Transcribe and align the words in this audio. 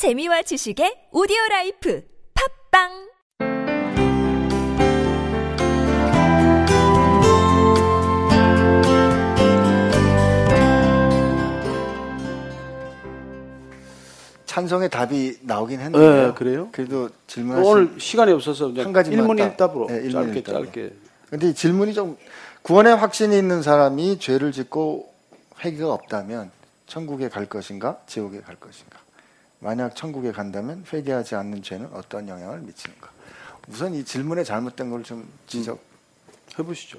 재미와 0.00 0.40
지식의 0.48 1.12
오디오 1.12 1.36
라이프 1.50 2.00
팟빵 2.32 2.88
찬성의 14.46 14.88
답이 14.88 15.40
나오긴 15.42 15.80
했는데요. 15.80 16.26
네, 16.28 16.32
그래요? 16.34 16.68
그래도 16.72 17.10
질문하신 17.26 17.70
오늘 17.70 18.00
시간이 18.00 18.32
없어서 18.32 18.72
한 18.72 18.92
가지만 18.94 19.18
일문 19.18 19.36
딱- 19.36 19.44
일답으로 19.44 19.86
네, 19.88 19.96
일문 19.96 20.12
짧게 20.12 20.38
일답으로. 20.38 20.64
짧게. 20.64 20.92
근데 21.28 21.48
이 21.50 21.54
질문이 21.54 21.92
좀 21.92 22.16
구원의 22.62 22.96
확신이 22.96 23.36
있는 23.36 23.62
사람이 23.62 24.18
죄를 24.18 24.52
짓고 24.52 25.12
회개가 25.62 25.92
없다면 25.92 26.50
천국에 26.86 27.28
갈 27.28 27.44
것인가 27.44 28.00
지옥에 28.06 28.40
갈 28.40 28.56
것인가 28.56 28.98
만약 29.60 29.94
천국에 29.94 30.32
간다면 30.32 30.84
회개하지 30.92 31.34
않는 31.36 31.62
죄는 31.62 31.90
어떤 31.92 32.28
영향을 32.28 32.60
미치는가 32.60 33.10
우선 33.68 33.94
이 33.94 34.04
질문에 34.04 34.42
잘못된 34.44 34.90
걸 34.90 35.02
좀 35.04 35.30
지적 35.46 35.78
해 36.58 36.62
보시죠. 36.62 36.98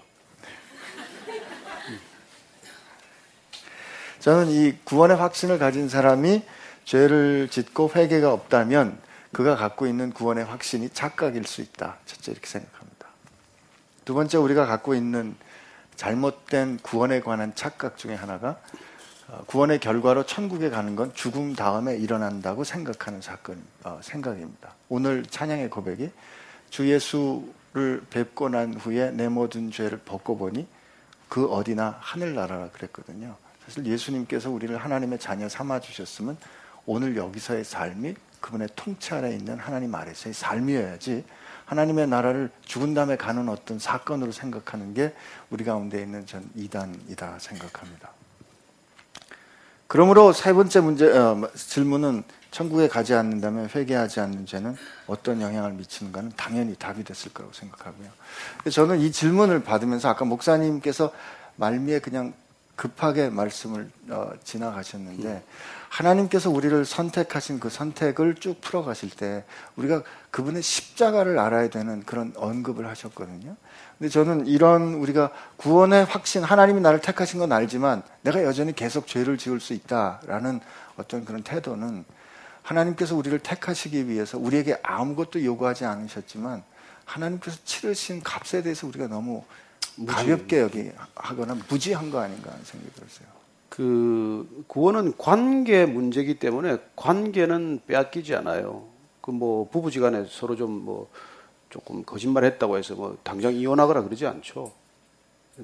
저는 4.20 4.49
이 4.49 4.77
구원의 4.84 5.18
확신을 5.18 5.58
가진 5.58 5.90
사람이 5.90 6.44
죄를 6.85 7.48
짓고 7.49 7.91
회개가 7.95 8.32
없다면 8.32 8.98
그가 9.32 9.55
갖고 9.55 9.88
있는 9.88 10.12
구원의 10.12 10.46
확신이 10.46 10.90
착각일 10.90 11.46
수 11.46 11.62
있다. 11.62 11.98
첫째 12.05 12.32
이렇게 12.32 12.48
생각합니다. 12.48 13.07
두 14.05 14.13
번째 14.13 14.38
우리가 14.38 14.66
갖고 14.68 14.93
있는 14.93 15.35
잘못된 15.96 16.80
구원에 16.84 17.21
관한 17.21 17.54
착각 17.55 17.98
중에 17.98 18.13
하나가 18.13 18.49
어, 18.49 18.57
구원의 19.48 19.80
결과로 19.80 20.26
천국에 20.26 20.70
가는 20.70 20.95
건 20.95 21.13
죽음 21.13 21.55
다음에 21.55 21.95
일어난다고 21.95 22.63
생각하는 22.63 23.21
사건 23.21 23.62
어, 23.84 23.99
생각입니다. 24.04 24.73
오늘 24.90 25.26
찬양의 25.26 25.70
고백이 25.70 26.09
주 26.70 26.90
예수를 26.90 28.04
뵙고 28.09 28.49
난 28.49 28.74
후에 28.74 29.12
내 29.12 29.29
모든 29.29 29.71
죄를 29.71 29.99
벗고 29.99 30.37
보니 30.37 30.68
그 31.29 31.46
어디나 31.46 31.98
하늘나라라 31.99 32.70
그랬거든요. 32.71 33.35
사실 33.65 33.85
예수님께서 33.85 34.49
우리를 34.49 34.76
하나님의 34.76 35.20
자녀 35.20 35.48
삼아 35.48 35.79
주셨으면 35.79 36.37
오늘 36.85 37.15
여기서의 37.15 37.63
삶이 37.63 38.15
그분의 38.41 38.70
통치 38.76 39.13
아래 39.13 39.34
있는 39.34 39.57
하나님 39.57 39.96
아래서의 39.96 40.34
삶이어야지 40.34 41.24
하나님의 41.65 42.07
나라를 42.07 42.49
죽은 42.65 42.93
다음에 42.93 43.15
가는 43.15 43.48
어떤 43.48 43.79
사건으로 43.79 44.34
생각하는 44.34 44.93
게 44.93 45.13
우리 45.49 45.63
가운데 45.63 46.02
있는 46.02 46.26
전 46.26 46.49
이단이다 46.55 47.40
생각합니다. 47.40 48.12
그러므로 49.91 50.31
세 50.31 50.53
번째 50.53 50.79
문제 50.79 51.11
어, 51.11 51.49
질문은 51.53 52.23
천국에 52.49 52.87
가지 52.87 53.13
않는다면 53.13 53.67
회개하지 53.75 54.21
않는 54.21 54.45
죄는 54.45 54.77
어떤 55.05 55.41
영향을 55.41 55.73
미치는가는 55.73 56.31
당연히 56.37 56.75
답이 56.75 57.03
됐을 57.03 57.34
거라고 57.34 57.51
생각하고요. 57.51 58.07
저는 58.71 59.01
이 59.01 59.12
질문을 59.12 59.65
받으면서 59.65 60.07
아까 60.07 60.23
목사님께서 60.23 61.12
말미에 61.57 61.99
그냥 61.99 62.31
급하게 62.82 63.29
말씀을 63.29 63.91
어, 64.09 64.31
지나가셨는데 64.44 65.44
하나님께서 65.90 66.50
우리를 66.50 66.84
선택하신 66.84 67.59
그 67.59 67.69
선택을 67.69 68.34
쭉 68.34 68.59
풀어가실 68.59 69.12
때 69.12 69.44
우리가 69.75 70.01
그분의 70.31 70.63
십자가를 70.63 71.38
알아야 71.38 71.69
되는 71.69 72.02
그런 72.03 72.34
언급을 72.35 72.88
하셨거든요. 72.88 73.56
근데 74.00 74.09
저는 74.09 74.47
이런 74.47 74.96
우리가 74.96 75.29
구원의 75.57 76.06
확신, 76.06 76.44
하나님이 76.44 76.81
나를 76.81 77.02
택하신 77.02 77.40
건 77.40 77.52
알지만 77.52 78.02
내가 78.24 78.44
여전히 78.44 78.74
계속 78.74 79.06
죄를 79.06 79.38
지을 79.38 79.59
수 79.59 79.74
있다라는 79.74 80.59
어떤 80.97 81.24
그런 81.24 81.44
태도는 81.44 82.03
하나님께서 82.63 83.16
우리를 83.16 83.38
택하시기 83.38 84.07
위해서 84.07 84.40
우리에게 84.40 84.79
아무것도 84.81 85.44
요구하지 85.44 85.85
않으셨지만 85.85 86.63
하나님께서 87.06 87.59
치르신 87.63 88.24
값에 88.24 88.63
대해서 88.63 88.88
우리가 88.88 89.06
너무 89.06 89.44
가볍게 90.07 90.61
여기 90.61 90.91
하거나 91.16 91.57
무지한 91.69 92.09
거 92.09 92.19
아닌가 92.19 92.52
하는 92.52 92.63
생각이 92.63 92.94
들었어요. 92.94 93.28
그 93.69 94.63
구원은 94.68 95.18
관계 95.18 95.85
문제이기 95.85 96.40
때문에 96.40 96.78
관계는 96.96 97.81
빼앗기지 97.88 98.35
않아요. 98.35 98.90
그 99.22 99.31
뭐 99.31 99.69
부부지간에 99.69 100.25
서로 100.30 100.56
좀 100.56 100.84
뭐 100.84 101.09
조금 101.69 102.03
거짓말했다고 102.03 102.78
해서 102.78 102.96
뭐 102.96 103.18
당장 103.24 103.53
이혼하거나 103.56 104.03
그러지 104.03 104.28
않죠. 104.28 104.72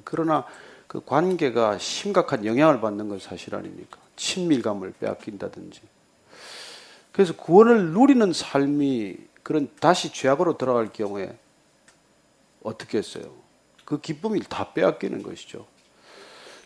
그러나 0.04 0.44
그 0.86 1.04
관계가 1.04 1.78
심각한 1.78 2.46
영향을 2.46 2.80
받는 2.80 3.08
건 3.08 3.18
사실 3.18 3.54
아닙니까? 3.54 3.98
친밀감을 4.16 4.94
빼앗긴다든지. 4.98 5.82
그래서 7.12 7.36
구원을 7.36 7.90
누리는 7.90 8.32
삶이 8.32 9.16
그런 9.42 9.68
다시 9.80 10.12
죄악으로 10.12 10.56
돌아갈 10.56 10.92
경우에 10.92 11.36
어떻게 12.62 12.98
했어요? 12.98 13.24
그 13.88 14.02
기쁨이 14.02 14.40
다 14.40 14.74
빼앗기는 14.74 15.22
것이죠. 15.22 15.64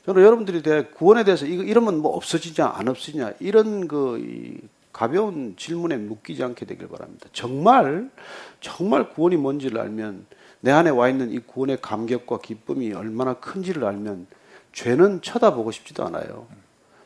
저는 0.07 0.25
여러분들이 0.25 0.61
대해 0.61 0.87
구원에 0.87 1.23
대해서 1.23 1.47
이거 1.47 1.63
이러면 1.63 1.99
뭐 1.99 2.17
없어지냐 2.17 2.67
안 2.67 2.89
없어지냐 2.89 3.35
이런 3.39 3.87
그이 3.87 4.59
가벼운 4.93 5.55
질문에 5.57 5.99
묶이지 5.99 6.43
않게 6.43 6.67
되길 6.67 6.89
바랍니다. 6.89 7.29
정말 7.33 8.11
정말 8.61 9.09
구원이 9.11 9.37
뭔지를 9.37 9.79
알면 9.79 10.27
내 10.63 10.73
안에 10.73 10.91
와 10.91 11.09
있는 11.09 11.31
이 11.31 11.39
구원의 11.39 11.81
감격과 11.81 12.41
기쁨이 12.41 12.93
얼마나 12.93 13.35
큰지를 13.35 13.85
알면 13.85 14.27
죄는 14.73 15.23
쳐다보고 15.23 15.71
싶지도 15.71 16.05
않아요. 16.07 16.49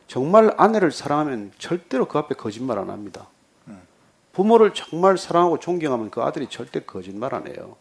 정말 0.07 0.51
아내를 0.57 0.89
사랑하면 0.91 1.51
절대로 1.59 2.07
그 2.07 2.17
앞에 2.17 2.33
거짓말 2.33 2.79
안 2.79 2.89
합니다. 2.89 3.27
부모를 4.33 4.73
정말 4.73 5.19
사랑하고 5.19 5.59
존경하면 5.59 6.09
그 6.09 6.23
아들이 6.23 6.47
절대 6.47 6.79
거짓말 6.79 7.35
안 7.35 7.45
해요. 7.45 7.75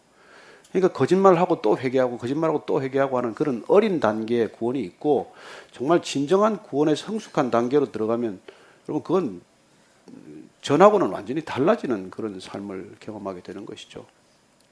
그러니까 0.76 0.98
거짓말하고 0.98 1.62
또 1.62 1.78
회개하고 1.78 2.18
거짓말하고 2.18 2.64
또 2.66 2.82
회개하고 2.82 3.16
하는 3.16 3.34
그런 3.34 3.64
어린 3.66 3.98
단계의 3.98 4.52
구원이 4.52 4.80
있고 4.82 5.34
정말 5.72 6.02
진정한 6.02 6.62
구원의 6.62 6.96
성숙한 6.96 7.50
단계로 7.50 7.92
들어가면 7.92 8.40
여러분 8.86 9.02
그건 9.02 9.40
전하고는 10.60 11.08
완전히 11.08 11.42
달라지는 11.42 12.10
그런 12.10 12.38
삶을 12.40 12.96
경험하게 13.00 13.40
되는 13.40 13.64
것이죠. 13.64 14.04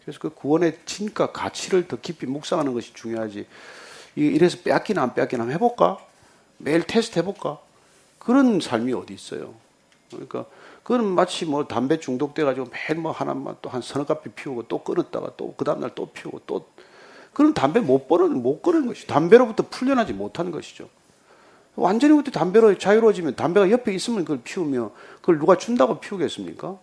그래서 0.03 0.19
그 0.21 0.29
구원의 0.29 0.81
진가 0.85 1.33
가치를 1.33 1.89
더 1.89 1.97
깊이 1.97 2.27
묵상하는 2.27 2.75
것이 2.75 2.93
중요하지. 2.93 3.47
이래서 4.17 4.59
빼앗기나 4.63 5.03
안 5.03 5.15
빼앗기나 5.15 5.49
해볼까? 5.49 5.99
매일 6.59 6.83
테스트 6.83 7.19
해볼까? 7.19 7.59
그런 8.19 8.61
삶이 8.61 8.93
어디 8.93 9.15
있어요. 9.15 9.55
그러니까 10.15 10.47
그건 10.83 11.07
마치 11.15 11.45
뭐 11.47 11.67
담배 11.67 11.99
중독돼 11.99 12.45
가지고 12.45 12.67
매일 12.71 13.01
뭐 13.01 13.13
하나만 13.13 13.57
또 13.63 13.71
한 13.71 13.81
서너 13.83 14.05
갑피 14.07 14.31
피우고 14.31 14.65
또 14.65 14.83
끊었다가 14.83 15.33
또 15.37 15.55
그 15.57 15.65
다음 15.65 15.81
날 15.81 15.91
또 15.95 16.07
피우고 16.07 16.41
또 16.47 16.67
그런 17.33 17.53
담배 17.55 17.81
못 17.81 18.07
버는 18.09 18.43
못 18.43 18.63
끊는 18.63 18.87
것이 18.87 19.07
담배로부터 19.07 19.65
풀려나지 19.69 20.13
못하는 20.13 20.51
것이죠. 20.53 20.89
완전히 21.77 22.15
그때 22.15 22.31
담배로 22.31 22.79
자유로워지면 22.79 23.35
담배가 23.35 23.71
옆에 23.71 23.93
있으면 23.95 24.21
그걸 24.25 24.41
피우며 24.45 24.93
그걸 25.21 25.39
누가 25.41 25.57
준다고 25.57 25.99
피우겠습니까? 25.99 26.79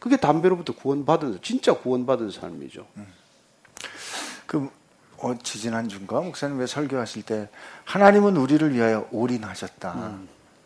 그게 0.00 0.16
담배로부터 0.16 0.74
구원받은 0.74 1.38
진짜 1.42 1.72
구원받은 1.74 2.30
삶이죠. 2.32 2.86
그 4.46 4.68
어, 5.18 5.34
지지난 5.42 5.88
주인가 5.88 6.20
목사님 6.20 6.58
왜 6.58 6.66
설교하실 6.66 7.22
때 7.22 7.48
하나님은 7.84 8.36
우리를 8.36 8.74
위하여 8.74 9.08
올인하셨다. 9.12 10.18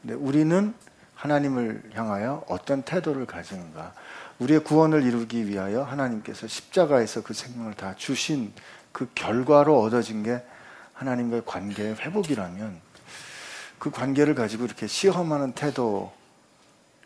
근데 0.02 0.14
우리는 0.14 0.74
하나님을 1.18 1.82
향하여 1.94 2.44
어떤 2.48 2.82
태도를 2.82 3.26
가지는가? 3.26 3.92
우리의 4.38 4.62
구원을 4.62 5.02
이루기 5.02 5.48
위하여 5.48 5.82
하나님께서 5.82 6.46
십자가에서 6.46 7.24
그 7.24 7.34
생명을 7.34 7.74
다 7.74 7.94
주신 7.96 8.52
그 8.92 9.08
결과로 9.16 9.80
얻어진 9.82 10.22
게 10.22 10.40
하나님과의 10.94 11.42
관계의 11.44 11.96
회복이라면 11.96 12.80
그 13.80 13.90
관계를 13.90 14.36
가지고 14.36 14.64
이렇게 14.64 14.86
시험하는 14.86 15.52
태도 15.52 16.12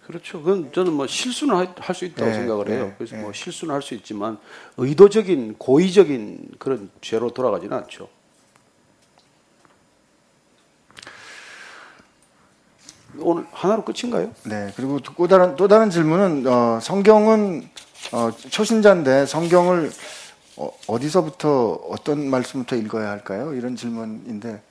그렇죠. 0.07 0.43
그건 0.43 0.73
저는 0.73 0.93
뭐 0.93 1.07
실수는 1.07 1.55
할 1.79 1.95
수 1.95 2.05
있다고 2.05 2.31
네, 2.31 2.35
생각을 2.35 2.69
해요. 2.69 2.87
네, 2.87 2.95
그래서 2.99 3.17
네. 3.17 3.23
뭐 3.23 3.33
실수는 3.33 3.73
할 3.75 3.81
수 3.81 3.95
있지만 3.95 4.37
의도적인 4.77 5.57
고의적인 5.59 6.57
그런 6.59 6.91
죄로 7.01 7.31
돌아가지는 7.31 7.75
않죠. 7.75 8.09
오늘 13.19 13.47
하나로 13.53 13.85
끝인가요? 13.85 14.33
네, 14.45 14.73
그리고 14.77 15.01
또 15.01 15.27
다른 15.29 15.57
또 15.57 15.69
다른 15.69 15.91
질문은 15.91 16.47
어, 16.47 16.79
성경은 16.81 17.69
어, 18.13 18.31
초신자인데 18.31 19.27
성경을 19.27 19.91
어, 20.57 20.99
디서부터 20.99 21.73
어떤 21.89 22.29
말씀부터 22.29 22.77
읽어야 22.77 23.11
할까요? 23.11 23.55
이런 23.55 23.77
질문인데 23.77 24.63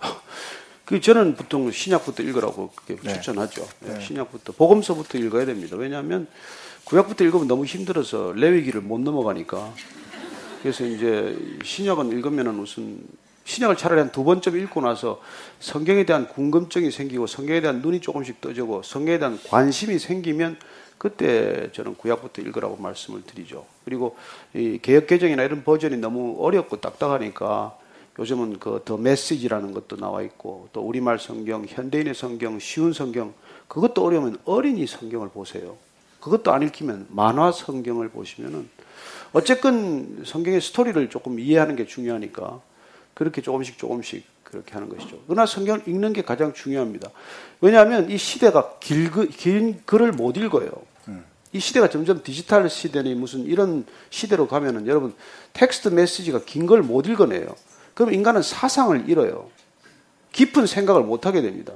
그 0.84 1.00
저는 1.00 1.36
보통 1.36 1.70
신약부터 1.70 2.22
읽으라고 2.22 2.72
네. 2.86 3.14
추천하죠. 3.14 3.66
네, 3.80 3.94
네. 3.94 4.00
신약부터 4.00 4.52
복음서부터 4.52 5.18
읽어야 5.18 5.46
됩니다. 5.46 5.76
왜냐하면 5.76 6.26
구약부터 6.84 7.24
읽으면 7.24 7.46
너무 7.46 7.64
힘들어서 7.64 8.32
레위기를 8.32 8.80
못 8.80 9.00
넘어가니까. 9.00 9.72
그래서 10.62 10.84
이제 10.84 11.36
신약은 11.64 12.10
읽으면은 12.12 12.58
우선 12.58 13.00
신약을 13.44 13.76
차라리 13.76 14.00
한 14.00 14.12
두 14.12 14.24
번쯤 14.24 14.56
읽고 14.58 14.80
나서 14.82 15.20
성경에 15.60 16.04
대한 16.04 16.28
궁금증이 16.28 16.90
생기고 16.90 17.26
성경에 17.26 17.60
대한 17.60 17.80
눈이 17.80 18.00
조금씩 18.00 18.40
떠지고 18.40 18.82
성경에 18.82 19.18
대한 19.18 19.38
관심이 19.48 19.98
생기면 19.98 20.56
그때 20.98 21.70
저는 21.72 21.96
구약부터 21.96 22.42
읽으라고 22.42 22.76
말씀을 22.76 23.22
드리죠. 23.24 23.66
그리고 23.84 24.16
이 24.54 24.78
개혁 24.80 25.08
개정이나 25.08 25.42
이런 25.42 25.64
버전이 25.64 25.96
너무 25.96 26.36
어렵고 26.38 26.80
딱딱하니까 26.80 27.76
요즘은 28.18 28.58
그 28.60 28.82
더 28.84 28.96
메시지라는 28.96 29.72
것도 29.72 29.96
나와 29.96 30.22
있고 30.22 30.68
또 30.72 30.82
우리말 30.82 31.18
성경, 31.18 31.64
현대인의 31.66 32.14
성경, 32.14 32.58
쉬운 32.60 32.92
성경 32.92 33.32
그것도 33.66 34.04
어려우면 34.04 34.38
어린이 34.44 34.86
성경을 34.86 35.30
보세요. 35.30 35.76
그것도 36.20 36.52
안 36.52 36.62
읽히면 36.62 37.06
만화 37.10 37.50
성경을 37.50 38.10
보시면은 38.10 38.68
어쨌건 39.32 40.22
성경의 40.24 40.60
스토리를 40.60 41.08
조금 41.10 41.40
이해하는 41.40 41.74
게 41.74 41.86
중요하니까 41.86 42.60
그렇게 43.14 43.42
조금씩 43.42 43.78
조금씩 43.78 44.24
그렇게 44.44 44.72
하는 44.72 44.88
것이죠. 44.88 45.18
그러나 45.26 45.46
성경을 45.46 45.82
읽는 45.86 46.12
게 46.12 46.22
가장 46.22 46.52
중요합니다. 46.52 47.10
왜냐하면 47.60 48.10
이 48.10 48.18
시대가 48.18 48.78
길, 48.80 49.10
긴 49.28 49.80
글을 49.86 50.12
못 50.12 50.36
읽어요. 50.36 50.70
이 51.54 51.60
시대가 51.60 51.88
점점 51.88 52.22
디지털 52.22 52.68
시대니 52.70 53.14
무슨 53.14 53.44
이런 53.44 53.84
시대로 54.08 54.48
가면은 54.48 54.86
여러분 54.86 55.14
텍스트 55.52 55.88
메시지가 55.88 56.44
긴 56.46 56.66
걸 56.66 56.82
못 56.82 57.06
읽어내요. 57.06 57.54
그럼 57.94 58.14
인간은 58.14 58.40
사상을 58.42 59.08
잃어요. 59.08 59.50
깊은 60.32 60.66
생각을 60.66 61.02
못 61.02 61.26
하게 61.26 61.42
됩니다. 61.42 61.74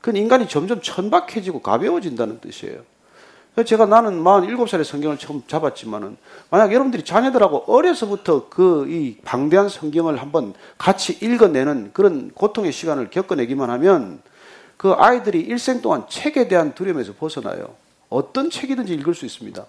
그건 0.00 0.16
인간이 0.16 0.48
점점 0.48 0.80
천박해지고 0.82 1.62
가벼워진다는 1.62 2.40
뜻이에요. 2.40 2.82
제가 3.64 3.86
나는 3.86 4.22
47살에 4.22 4.84
성경을 4.84 5.16
처음 5.18 5.42
잡았지만은 5.46 6.16
만약 6.50 6.72
여러분들이 6.72 7.04
자녀들하고 7.04 7.64
어려서부터 7.66 8.48
그 8.48 8.86
이 8.88 9.16
방대한 9.24 9.68
성경을 9.68 10.18
한번 10.20 10.54
같이 10.76 11.16
읽어내는 11.22 11.90
그런 11.92 12.30
고통의 12.32 12.72
시간을 12.72 13.10
겪어내기만 13.10 13.70
하면 13.70 14.20
그 14.76 14.92
아이들이 14.92 15.40
일생 15.40 15.80
동안 15.80 16.04
책에 16.08 16.48
대한 16.48 16.74
두려움에서 16.74 17.14
벗어나요. 17.18 17.74
어떤 18.10 18.50
책이든지 18.50 18.92
읽을 18.94 19.14
수 19.14 19.24
있습니다. 19.24 19.64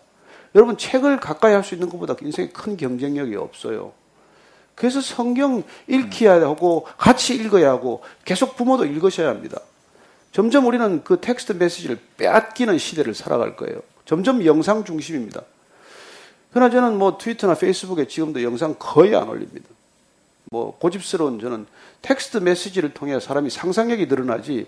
여러분 0.55 0.77
책을 0.77 1.19
가까이 1.19 1.53
할 1.53 1.63
수 1.63 1.75
있는 1.75 1.89
것보다 1.89 2.15
인생에 2.21 2.49
큰 2.49 2.77
경쟁력이 2.77 3.35
없어요. 3.35 3.93
그래서 4.75 5.01
성경 5.01 5.63
읽혀야 5.87 6.41
하고 6.41 6.85
같이 6.97 7.35
읽어야 7.35 7.71
하고 7.71 8.03
계속 8.25 8.55
부모도 8.55 8.85
읽으셔야 8.85 9.29
합니다. 9.29 9.59
점점 10.37 10.67
우리는 10.67 11.03
그 11.03 11.19
텍스트 11.19 11.53
메시지를 11.53 11.97
빼앗기는 12.17 12.77
시대를 12.77 13.15
살아갈 13.15 13.55
거예요. 13.55 13.79
점점 14.05 14.45
영상 14.45 14.85
중심입니다. 14.85 15.41
그러나 16.53 16.69
저는 16.69 16.99
뭐 16.99 17.17
트위터나 17.17 17.55
페이스북에 17.55 18.07
지금도 18.07 18.43
영상 18.43 18.75
거의 18.77 19.15
안 19.15 19.29
올립니다. 19.29 19.67
뭐 20.51 20.77
고집스러운 20.77 21.39
저는 21.39 21.65
텍스트 22.03 22.37
메시지를 22.37 22.93
통해 22.93 23.19
사람이 23.19 23.49
상상력이 23.49 24.05
늘어나지 24.05 24.67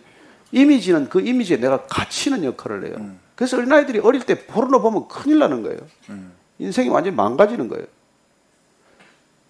이미지는 0.51 1.07
그 1.07 1.21
이미지에 1.21 1.57
내가 1.57 1.85
갇히는 1.85 2.45
역할을 2.45 2.87
해요. 2.87 2.95
음. 2.97 3.19
그래서 3.35 3.57
어린아이들이 3.57 3.99
어릴 3.99 4.25
때 4.25 4.47
포르노 4.47 4.81
보면 4.81 5.07
큰일 5.07 5.37
나는 5.37 5.61
거예요. 5.61 5.77
음. 6.09 6.33
인생이 6.57 6.89
완전히 6.89 7.15
망가지는 7.15 7.67
거예요. 7.67 7.85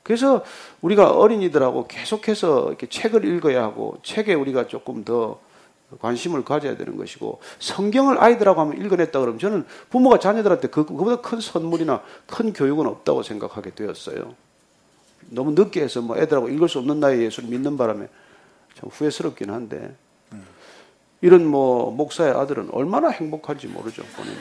그래서 0.04 0.44
우리가 0.82 1.12
어린이들하고 1.12 1.88
계속해서 1.88 2.68
이렇게 2.68 2.88
책을 2.88 3.24
읽어야 3.24 3.64
하고 3.64 3.98
책에 4.04 4.34
우리가 4.34 4.68
조금 4.68 5.06
더 5.06 5.40
관심을 6.00 6.46
가져야 6.46 6.78
되는 6.78 6.98
것이고 6.98 7.42
성경을 7.60 8.22
아이들하고 8.22 8.62
한번 8.62 8.86
읽어냈다 8.86 9.20
그러면 9.20 9.40
저는 9.40 9.66
부모가 9.90 10.20
자녀들한테 10.20 10.68
그, 10.68 10.86
그보다 10.86 11.22
큰 11.22 11.42
선물이나 11.42 12.04
큰 12.28 12.54
교육은 12.54 12.86
없다고 12.86 13.24
생각하게 13.24 13.72
되었어요. 13.72 14.36
너무 15.30 15.52
늦게 15.52 15.82
해서 15.82 16.02
뭐 16.02 16.18
애들하고 16.18 16.50
읽을 16.50 16.70
수 16.70 16.80
없는 16.80 17.00
나이에 17.00 17.24
예수를 17.26 17.50
믿는 17.50 17.78
바람에 17.78 18.08
참 18.76 18.90
후회스럽긴 18.92 19.50
한데 19.50 19.96
이런 21.22 21.46
뭐 21.46 21.92
목사의 21.92 22.34
아들은 22.34 22.70
얼마나 22.72 23.10
행복한지 23.10 23.68
모르죠 23.68 24.04
본인. 24.16 24.34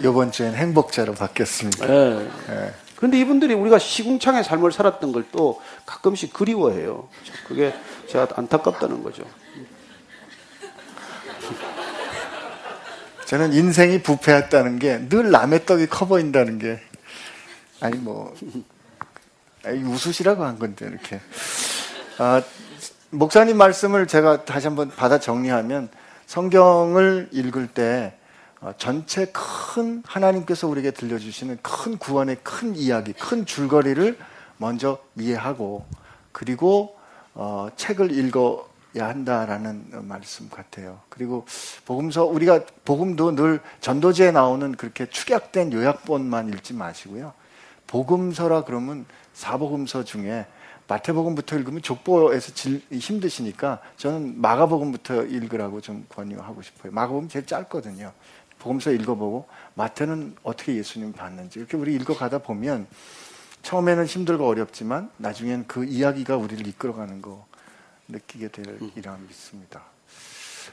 이번 0.00 0.32
주엔 0.32 0.54
행복자로 0.54 1.14
바뀌었습니다. 1.14 1.86
네. 1.86 2.28
네. 2.48 2.74
그런데 3.02 3.18
이분들이 3.18 3.52
우리가 3.54 3.80
시궁창의 3.80 4.44
삶을 4.44 4.70
살았던 4.70 5.10
걸 5.10 5.24
또 5.32 5.60
가끔씩 5.86 6.32
그리워해요. 6.32 7.08
그게 7.48 7.74
제가 8.08 8.28
안타깝다는 8.36 9.02
거죠. 9.02 9.24
저는 13.26 13.54
인생이 13.54 14.02
부패했다는 14.02 14.78
게 14.78 15.08
늘 15.08 15.32
남의 15.32 15.66
떡이 15.66 15.86
커 15.88 16.06
보인다는 16.06 16.58
게 16.60 16.78
아니 17.80 17.96
뭐 17.96 18.32
아니, 19.64 19.82
웃으시라고 19.82 20.44
한 20.44 20.60
건데 20.60 20.86
이렇게 20.86 21.20
아, 22.18 22.40
목사님 23.10 23.56
말씀을 23.56 24.06
제가 24.06 24.44
다시 24.44 24.68
한번 24.68 24.90
받아 24.90 25.18
정리하면 25.18 25.88
성경을 26.26 27.30
읽을 27.32 27.66
때 27.66 28.14
어, 28.14 28.21
전체 28.78 29.26
큰 29.32 30.02
하나님께서 30.06 30.68
우리에게 30.68 30.92
들려주시는 30.92 31.58
큰 31.62 31.98
구원의 31.98 32.38
큰 32.42 32.76
이야기, 32.76 33.12
큰 33.12 33.44
줄거리를 33.44 34.16
먼저 34.56 34.98
이해하고 35.16 35.84
그리고 36.30 36.96
어, 37.34 37.68
책을 37.76 38.12
읽어야 38.12 39.08
한다라는 39.08 40.06
말씀 40.06 40.48
같아요. 40.48 41.00
그리고 41.08 41.44
복음서 41.84 42.24
우리가 42.24 42.60
복음도 42.84 43.34
늘 43.34 43.60
전도지에 43.80 44.30
나오는 44.30 44.72
그렇게 44.72 45.06
축약된 45.06 45.72
요약본만 45.72 46.48
읽지 46.50 46.74
마시고요. 46.74 47.32
복음서라 47.86 48.64
그러면 48.64 49.06
사복음서 49.34 50.04
중에 50.04 50.46
마태복음부터 50.88 51.56
읽으면 51.56 51.80
족보에서 51.80 52.52
힘드시니까 52.90 53.80
저는 53.96 54.40
마가복음부터 54.40 55.24
읽으라고 55.24 55.80
좀 55.80 56.04
권유하고 56.08 56.62
싶어요. 56.62 56.92
마가복음 56.92 57.28
제일 57.28 57.46
짧거든요. 57.46 58.12
복음서 58.62 58.92
읽어보고 58.92 59.48
마태는 59.74 60.36
어떻게 60.44 60.76
예수님 60.76 61.12
봤는지 61.12 61.58
이렇게 61.58 61.76
우리 61.76 61.94
읽어가다 61.96 62.38
보면 62.38 62.86
처음에는 63.62 64.06
힘들고 64.06 64.46
어렵지만 64.46 65.10
나중엔 65.16 65.66
그 65.66 65.84
이야기가 65.84 66.36
우리를 66.36 66.64
이끌어가는 66.68 67.20
거 67.22 67.44
느끼게 68.06 68.48
될 68.48 68.78
이라 68.96 69.16
음. 69.16 69.26
믿습니다. 69.28 69.82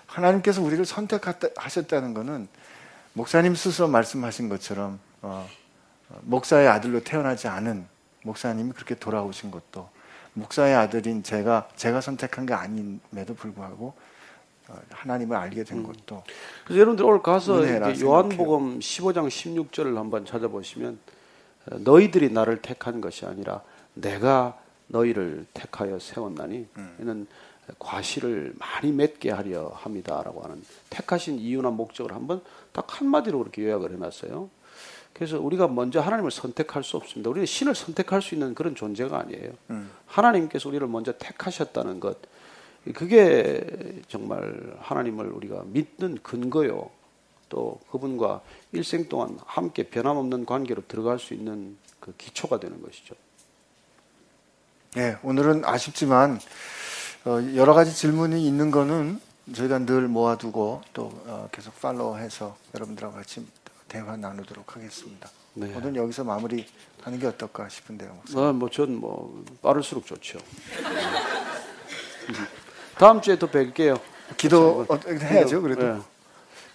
하나님께서 0.06 0.62
우리를 0.62 0.86
선택하셨다는 0.86 2.14
것은 2.14 2.48
목사님 3.14 3.56
스스로 3.56 3.88
말씀하신 3.88 4.50
것처럼 4.50 5.00
어, 5.24 5.48
목사의 6.22 6.68
아들로 6.68 7.04
태어나지 7.04 7.48
않은 7.48 7.88
목사님이 8.24 8.72
그렇게 8.74 8.94
돌아오신 8.94 9.50
것도 9.50 9.90
목사의 10.34 10.76
아들인 10.76 11.24
제가 11.24 11.68
제가 11.76 12.02
선택한 12.02 12.46
게 12.46 12.54
아님에도 12.54 13.34
불구하고 13.36 13.88
어, 13.88 14.09
하나님을 14.92 15.36
알게 15.36 15.64
된 15.64 15.80
음. 15.80 15.84
것도. 15.84 16.24
그래서 16.64 16.80
여러분들 16.80 17.06
오늘 17.06 17.22
가서 17.22 17.64
요한복음 18.02 18.80
15장 18.80 19.28
16절을 19.28 19.96
한번 19.96 20.26
찾아보시면 20.26 21.00
어, 21.72 21.78
너희들이 21.80 22.32
나를 22.32 22.62
택한 22.62 23.02
것이 23.02 23.26
아니라 23.26 23.62
내가 23.94 24.58
너희를 24.88 25.46
택하여 25.54 26.00
세웠나니 26.00 26.68
음. 26.78 26.96
이는 27.00 27.28
과실을 27.78 28.56
많이 28.58 28.92
맺게 28.92 29.30
하려 29.30 29.72
합니다라고 29.76 30.42
하는 30.42 30.64
택하신 30.90 31.38
이유나 31.38 31.70
목적을 31.70 32.14
한번 32.14 32.42
딱 32.72 33.00
한마디로 33.00 33.38
그렇게 33.38 33.64
요약을 33.64 33.92
해놨어요. 33.94 34.50
그래서 35.14 35.40
우리가 35.40 35.68
먼저 35.68 36.00
하나님을 36.00 36.32
선택할 36.32 36.84
수 36.84 36.98
없습니다. 36.98 37.30
우리는 37.30 37.46
신을 37.46 37.76
선택할 37.76 38.22
수 38.22 38.36
있는 38.36 38.56
그런 38.56 38.74
존재가 38.74 39.20
아니에요. 39.20 39.52
음. 39.70 39.90
하나님께서 40.08 40.70
우리를 40.70 40.88
먼저 40.88 41.12
택하셨다는 41.18 42.00
것, 42.00 42.18
그게 42.94 43.62
정말 44.08 44.76
하나님을 44.80 45.28
우리가 45.28 45.64
믿는 45.66 46.18
근거요. 46.24 46.90
또 47.50 47.80
그분과 47.92 48.42
일생 48.72 49.10
동안 49.10 49.38
함께 49.46 49.84
변함없는 49.84 50.46
관계로 50.46 50.84
들어갈 50.88 51.20
수 51.20 51.34
있는 51.34 51.78
그 52.00 52.14
기초가 52.18 52.60
되는 52.60 52.82
것이죠. 52.82 53.16
네, 54.96 55.18
오늘은 55.24 55.66
아쉽지만 55.66 56.40
어, 57.26 57.38
여러 57.56 57.74
가지 57.74 57.94
질문이 57.94 58.46
있는 58.46 58.72
거는 58.72 59.20
저희가 59.54 59.80
늘 59.80 60.08
모아두고 60.08 60.82
또 60.94 61.12
어, 61.26 61.50
계속 61.52 61.80
팔로우해서 61.82 62.56
여러분들하고 62.76 63.16
같이 63.16 63.46
대화 63.88 64.16
나누도록 64.16 64.76
하겠습니다. 64.76 65.30
네. 65.56 65.74
오늘 65.76 65.96
여기서 65.96 66.24
마무리하는 66.24 67.20
게 67.20 67.28
어떨까 67.28 67.68
싶은데요. 67.68 68.18
아, 68.36 68.54
뭐전 68.54 68.96
뭐 68.96 69.44
빠를수록 69.62 70.06
좋죠. 70.06 70.40
다음 73.00 73.22
주에 73.22 73.38
또 73.38 73.48
뵐게요. 73.48 73.98
기도 74.36 74.86
어, 74.90 75.00
해야죠, 75.08 75.62
그래도. 75.62 75.88
네. 75.88 76.00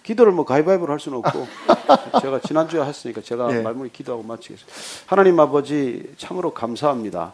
기도를 0.01 0.33
뭐 0.33 0.43
가위바위보로 0.43 0.91
할 0.91 0.99
수는 0.99 1.19
없고 1.19 1.47
제가 2.19 2.39
지난주에 2.39 2.81
했으니까 2.81 3.21
제가 3.21 3.49
네. 3.49 3.61
말문이 3.61 3.93
기도하고 3.93 4.23
마치겠습니다. 4.23 4.75
하나님 5.05 5.39
아버지 5.39 6.11
참으로 6.17 6.51
감사합니다. 6.51 7.33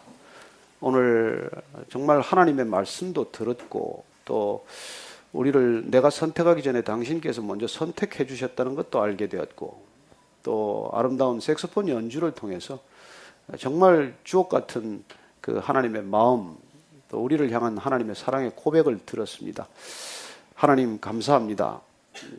오늘 0.82 1.48
정말 1.90 2.20
하나님의 2.20 2.66
말씀도 2.66 3.32
들었고 3.32 4.04
또 4.26 4.66
우리를 5.32 5.84
내가 5.90 6.10
선택하기 6.10 6.62
전에 6.62 6.82
당신께서 6.82 7.40
먼저 7.40 7.66
선택해 7.66 8.26
주셨다는 8.26 8.74
것도 8.74 9.00
알게 9.00 9.30
되었고 9.30 9.82
또 10.42 10.90
아름다운 10.92 11.40
색소폰 11.40 11.88
연주를 11.88 12.32
통해서 12.32 12.78
정말 13.58 14.14
주옥 14.22 14.50
같은 14.50 15.02
그 15.40 15.56
하나님의 15.56 16.02
마음 16.02 16.58
또 17.12 17.22
우리를 17.22 17.48
향한 17.52 17.76
하나님의 17.76 18.16
사랑의 18.16 18.52
고백을 18.56 18.98
들었습니다. 19.04 19.68
하나님 20.54 20.98
감사합니다. 20.98 21.82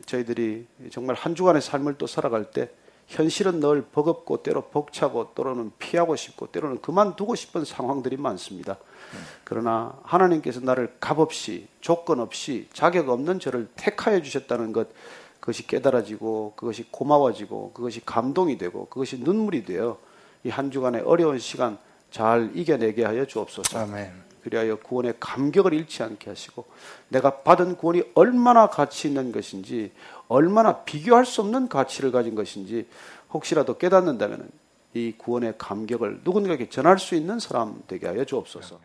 저희들이 0.08 0.66
정말 0.92 1.16
한 1.16 1.36
주간의 1.36 1.62
삶을 1.62 1.96
또 2.00 2.08
살아갈 2.08 2.52
때 2.52 2.70
현실은 3.08 3.60
늘 3.60 3.84
버겁고 3.84 4.42
때로 4.42 4.64
벅차고 4.70 5.36
때로는 5.36 5.72
피하고 5.78 6.16
싶고 6.16 6.48
때로는 6.48 6.82
그만두고 6.82 7.36
싶은 7.36 7.66
상황들이 7.66 8.18
많습니다. 8.18 8.78
그러나 9.44 9.94
하나님께서 10.04 10.60
나를 10.62 10.96
값없이 11.00 11.68
조건 11.80 12.20
없이 12.20 12.68
자격 12.74 13.10
없는 13.10 13.40
저를 13.40 13.70
택하여 13.76 14.22
주셨다는 14.22 14.74
것 14.74 14.88
그것이 15.40 15.68
깨달아지고 15.68 16.54
그것이 16.56 16.88
고마워지고 16.90 17.74
그것이 17.74 18.04
감동이 18.04 18.58
되고 18.58 18.88
그것이 18.88 19.20
눈물이 19.20 19.66
되어 19.66 20.00
이 20.46 20.50
한 20.50 20.72
주간의 20.72 21.02
어려운 21.02 21.38
시간 21.40 21.78
잘 22.10 22.52
이겨내게 22.56 23.06
하여 23.06 23.26
주옵소서. 23.26 23.80
아멘. 23.80 24.33
그리하여 24.44 24.78
구원의 24.78 25.16
감격을 25.20 25.74
잃지 25.74 26.04
않게 26.04 26.30
하시고 26.30 26.66
내가 27.10 27.42
받은 27.42 27.78
구원이 27.78 28.04
얼마나 28.14 28.68
가치 28.68 29.08
있는 29.08 29.32
것인지 29.32 29.92
얼마나 30.28 30.84
비교할 30.84 31.26
수 31.26 31.42
없는 31.42 31.70
가치를 31.70 32.12
가진 32.12 32.36
것인지 32.36 32.88
혹시라도 33.32 33.78
깨닫는다면 33.78 34.50
이 34.94 35.14
구원의 35.18 35.56
감격을 35.58 36.22
누군가에게 36.24 36.70
전할 36.70 37.00
수 37.00 37.16
있는 37.16 37.40
사람 37.40 37.82
되게 37.88 38.08
하여 38.08 38.24
주옵소서. 38.26 38.80